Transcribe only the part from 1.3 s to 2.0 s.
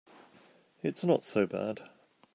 bad.